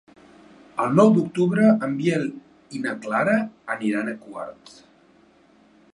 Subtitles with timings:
[0.85, 2.25] El nou d'octubre en Biel
[2.79, 3.37] i na Clara
[3.77, 4.77] aniran a Quart.